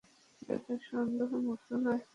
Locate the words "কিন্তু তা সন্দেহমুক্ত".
0.41-1.69